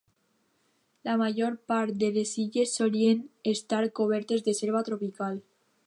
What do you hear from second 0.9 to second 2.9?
La major part de les illes